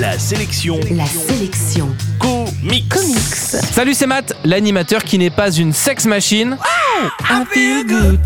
La 0.00 0.18
sélection 0.18 0.80
La 0.96 1.04
sélection 1.04 1.94
comics. 2.18 2.88
comics. 2.88 3.34
Salut, 3.72 3.92
c'est 3.92 4.06
Matt, 4.06 4.34
l'animateur 4.44 5.04
qui 5.04 5.18
n'est 5.18 5.28
pas 5.28 5.50
une 5.50 5.74
sex 5.74 6.06
machine. 6.06 6.56
I 7.28 7.44
feel 7.52 7.84
good. 7.86 8.18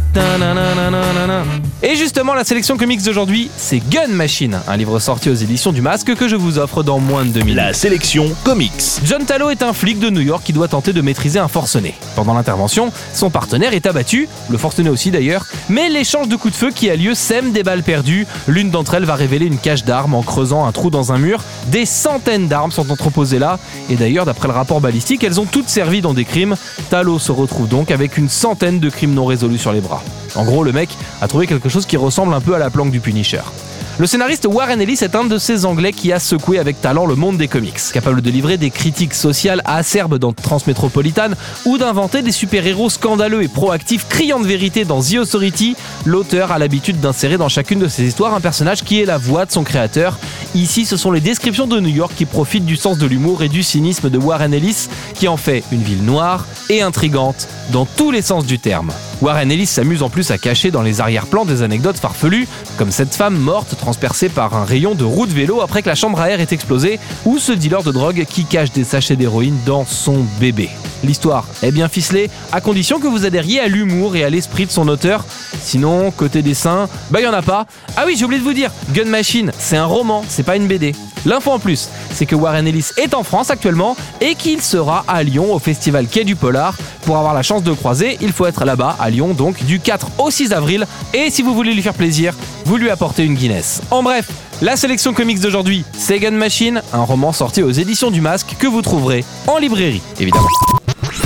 Et 1.87 1.97
justement, 1.97 2.33
la 2.33 2.45
sélection 2.45 2.79
comics 2.79 3.03
d'aujourd'hui, 3.03 3.51
c'est 3.59 3.79
Gun 3.91 4.09
Machine, 4.09 4.59
un 4.67 4.77
livre 4.79 4.99
sorti 4.99 5.29
aux 5.29 5.35
éditions 5.35 5.71
du 5.71 5.83
Masque 5.83 6.15
que 6.15 6.29
je 6.29 6.35
vous 6.35 6.59
offre 6.59 6.83
dans 6.83 6.99
moins 6.99 7.27
de 7.27 7.29
deux 7.29 7.41
minutes. 7.41 7.57
La 7.57 7.75
sélection 7.75 8.35
comics. 8.43 8.73
John 9.05 9.27
Tallow 9.27 9.51
est 9.51 9.63
un 9.63 9.75
flic 9.75 9.99
de 9.99 10.09
New 10.09 10.23
York 10.23 10.43
qui 10.43 10.55
doit 10.55 10.67
tenter 10.67 10.95
de 10.95 11.03
maîtriser 11.03 11.39
un 11.39 11.47
forcené. 11.47 11.95
Pendant 12.17 12.33
l'intervention, 12.33 12.91
son 13.13 13.29
partenaire 13.29 13.75
est 13.75 13.85
abattu, 13.85 14.31
le 14.49 14.57
forcené 14.57 14.89
aussi 14.89 15.11
d'ailleurs, 15.11 15.45
mais 15.69 15.91
l'échange 15.91 16.29
de 16.29 16.37
coups 16.37 16.55
de 16.55 16.59
feu 16.59 16.71
qui 16.75 16.89
a 16.89 16.97
lieu 16.97 17.13
sème 17.13 17.53
des 17.53 17.63
balles 17.63 17.83
perdues. 17.83 18.27
L'une 18.49 18.71
d'entre 18.71 18.95
elles 18.95 19.05
va 19.05 19.15
révéler 19.15 19.45
une 19.45 19.59
cache 19.59 19.85
d'armes 19.85 20.15
en 20.15 20.23
creusant 20.23 20.65
un 20.65 20.73
trou 20.73 20.89
dans 20.89 21.13
un 21.13 21.19
mur. 21.19 21.43
Des 21.67 21.85
centaines 21.85 22.49
d'armes 22.49 22.73
sont 22.73 22.91
entreposées 22.93 23.39
là, 23.39 23.59
et 23.91 23.97
d'ailleurs, 23.97 24.25
d'après 24.25 24.49
le 24.49 24.55
rapport 24.55 24.81
balistique, 24.81 25.23
elles 25.23 25.39
ont 25.39 25.45
toutes 25.45 25.69
servi 25.69 26.01
dans 26.01 26.15
des 26.15 26.25
crimes. 26.25 26.57
Tallow 26.89 27.19
se 27.19 27.31
retrouve 27.31 27.69
donc 27.69 27.91
avec 27.91 28.17
une 28.17 28.31
centaine 28.31 28.81
de 28.81 28.89
crimes 28.89 29.13
non 29.13 29.27
résolus 29.27 29.59
sur 29.59 29.73
les 29.75 29.83
bras. 29.83 30.03
En 30.35 30.45
gros, 30.45 30.65
le 30.65 30.73
mec 30.73 30.91
a 31.21 31.29
trouvé 31.29 31.47
quelque 31.47 31.69
chose 31.69 31.87
qui 31.87 31.97
ressemble 31.97 32.35
un 32.35 32.41
peu 32.41 32.55
à 32.55 32.59
la 32.59 32.71
planque 32.71 32.91
du 32.91 33.01
Punisher. 33.01 33.43
Le 33.97 34.09
scénariste 34.09 34.49
Warren 34.51 34.81
Ellis 34.81 34.99
est 35.03 35.15
un 35.15 35.23
de 35.23 35.39
ces 35.39 35.65
Anglais 35.65 35.93
qui 35.93 36.13
a 36.13 36.19
secoué 36.19 36.59
avec 36.59 36.81
talent 36.81 37.07
le 37.07 37.15
monde 37.15 37.37
des 37.37 37.47
comics, 37.47 37.79
capable 37.93 38.23
de 38.23 38.31
livrer 38.31 38.57
des 38.57 38.71
critiques 38.71 39.15
sociales 39.15 39.63
acerbes 39.65 40.19
dans 40.19 40.33
Transmétropolitane 40.33 41.37
ou 41.65 41.79
d'inventer 41.79 42.23
des 42.23 42.33
super-héros 42.33 42.91
scandaleux 42.91 43.45
et 43.45 43.49
proactifs 43.49 44.09
criant 44.09 44.41
de 44.41 44.49
vérité 44.49 44.85
dans 44.85 45.01
The 45.01 45.19
Authority. 45.19 45.77
L'auteur 46.07 46.51
a 46.51 46.59
l'habitude 46.59 46.99
d'insérer 46.99 47.39
dans 47.39 47.49
chacune 47.49 47.79
de 47.79 47.87
ses 47.87 48.03
histoires 48.03 48.35
un 48.35 48.41
personnage 48.41 48.83
qui 48.83 49.01
est 49.01 49.07
la 49.07 49.17
voix 49.17 49.47
de 49.47 49.53
son 49.53 49.63
créateur. 49.63 50.19
Ici, 50.57 50.87
ce 50.87 50.97
sont 50.97 51.13
les 51.13 51.21
descriptions 51.21 51.69
de 51.69 51.79
New 51.79 51.95
York 51.95 52.15
qui 52.17 52.25
profitent 52.25 52.67
du 52.67 52.75
sens 52.75 52.99
de 52.99 53.07
l'humour 53.07 53.45
et 53.45 53.49
du 53.49 53.63
cynisme 53.63 54.11
de 54.11 54.19
Warren 54.19 54.53
Ellis, 54.53 54.89
qui 55.15 55.29
en 55.29 55.37
fait 55.37 55.63
une 55.71 55.83
ville 55.83 56.03
noire 56.03 56.47
et 56.69 56.83
intrigante 56.83 57.47
dans 57.71 57.87
tous 57.87 58.11
les 58.11 58.23
sens 58.23 58.45
du 58.45 58.59
terme. 58.59 58.91
Warren 59.21 59.51
Ellis 59.51 59.67
s'amuse 59.67 60.03
en 60.03 60.11
plus 60.11 60.31
à 60.31 60.39
cacher 60.39 60.71
dans 60.71 60.83
les 60.83 61.01
arrière-plans 61.01 61.45
des 61.45 61.63
anecdotes 61.63 61.99
farfelues, 61.99 62.49
comme 62.77 62.91
cette 62.91 63.15
femme 63.15 63.37
morte 63.37 63.77
transpercée 63.77 64.29
par 64.29 64.55
un 64.55 64.65
rayon 64.65 64.95
de 64.95 65.05
roue 65.05 65.27
de 65.27 65.33
vélo 65.33 65.61
après 65.61 65.83
que 65.83 65.89
la 65.89 65.95
chambre 65.95 66.21
à 66.21 66.31
air 66.31 66.41
ait 66.41 66.49
explosé, 66.51 66.99
ou 67.25 67.39
ce 67.39 67.53
dealer 67.53 67.83
de 67.83 67.93
drogue 67.93 68.25
qui 68.29 68.45
cache 68.45 68.73
des 68.73 68.85
sachets 68.85 69.17
d'héroïne 69.17 69.59
dans 69.65 69.85
son 69.85 70.25
bébé. 70.41 70.69
L'histoire 71.05 71.47
est 71.63 71.71
bien 71.71 71.89
ficelée, 71.89 72.31
à 72.53 72.61
condition 72.61 72.99
que 72.99 73.07
vous 73.07 73.27
adhériez 73.27 73.61
à 73.61 73.69
l'humour 73.69 74.17
et 74.17 74.25
à 74.25 74.31
l'esprit 74.31 74.67
de 74.67 74.71
son 74.71 74.89
auteur. 74.89 75.25
Sinon, 75.61 76.11
côté 76.11 76.43
dessin, 76.43 76.89
bah 77.11 77.21
y 77.21 77.27
en 77.27 77.33
a 77.33 77.43
pas. 77.43 77.67
Ah 77.97 78.05
oui, 78.07 78.17
j'ai 78.17 78.25
oublié 78.25 78.41
de 78.41 78.47
vous 78.47 78.55
dire, 78.55 78.71
Gun 78.93 79.05
Machine, 79.05 79.53
c'est 79.59 79.77
un 79.77 79.85
roman, 79.85 80.25
c'est 80.29 80.43
pas 80.43 80.57
une 80.57 80.67
BD. 80.67 80.95
L'info 81.27 81.53
en 81.53 81.59
plus, 81.59 81.89
c'est 82.13 82.27
que 82.27 82.35
Warren 82.35 82.67
Ellis 82.67 82.89
est 82.99 83.15
en 83.15 83.23
France 83.23 83.51
actuellement 83.51 83.97
et 84.21 84.35
qu'il 84.35 84.61
sera 84.61 85.05
à 85.09 85.23
Lyon 85.23 85.55
au 85.55 85.59
festival 85.59 86.07
Quai 86.07 86.25
du 86.25 86.37
Polar. 86.37 86.77
Pour 87.07 87.17
avoir 87.17 87.35
la 87.35 87.43
chance 87.43 87.63
de 87.63 87.73
croiser, 87.73 88.19
il 88.21 88.33
faut 88.33 88.47
être 88.47 88.65
là-bas 88.65 88.97
à 88.99 89.11
Lyon 89.15 89.33
donc 89.33 89.65
du 89.65 89.81
4 89.81 90.09
au 90.19 90.31
6 90.31 90.53
avril. 90.53 90.87
Et 91.15 91.31
si 91.31 91.43
vous 91.43 91.55
voulez 91.55 91.73
lui 91.73 91.83
faire 91.83 91.95
plaisir, 91.95 92.35
vous 92.65 92.77
lui 92.77 92.91
apportez 92.91 93.25
une 93.25 93.35
Guinness. 93.35 93.81
En 93.91 94.03
bref, 94.03 94.29
la 94.61 94.77
sélection 94.77 95.15
comics 95.15 95.41
d'aujourd'hui, 95.41 95.85
c'est 95.97 96.19
Gun 96.19 96.33
Machine, 96.33 96.83
un 96.93 97.03
roman 97.03 97.33
sorti 97.33 97.63
aux 97.63 97.71
éditions 97.71 98.11
du 98.11 98.21
Masque 98.21 98.57
que 98.59 98.67
vous 98.67 98.83
trouverez 98.83 99.25
en 99.47 99.59
librairie, 99.59 100.03
évidemment. 100.21 100.49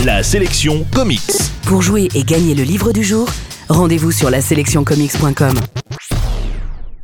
La 0.04 0.22
sélection 0.22 0.86
comics. 0.94 1.20
Pour 1.62 1.82
jouer 1.82 2.08
et 2.14 2.24
gagner 2.24 2.54
le 2.54 2.62
livre 2.62 2.92
du 2.92 3.02
jour, 3.02 3.28
rendez-vous 3.68 4.12
sur 4.12 4.30
la 4.30 4.40
sélectioncomics.com. 4.40 5.54